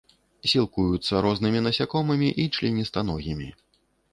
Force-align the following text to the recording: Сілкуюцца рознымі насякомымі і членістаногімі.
Сілкуюцца 0.53 1.21
рознымі 1.27 1.61
насякомымі 1.67 2.29
і 2.45 2.49
членістаногімі. 2.59 3.47